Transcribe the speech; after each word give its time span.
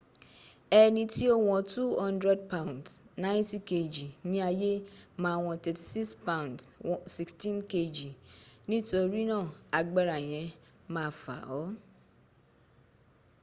ẹni 0.81 1.01
tí 1.13 1.23
ó 1.33 1.35
wọn 1.47 1.61
200 1.63 2.41
pounds 2.51 2.89
90kg 3.25 3.95
ní 4.29 4.37
ayé 4.49 4.71
ma 5.21 5.31
wọn 5.43 5.55
36 5.65 6.09
pounds 6.27 6.61
16kg. 7.15 7.97
nítorínà 8.69 9.37
agbára 9.79 10.17
yẹn 10.31 10.47
ma 10.93 11.03
fà 11.21 11.35
ọ́ 11.61 11.65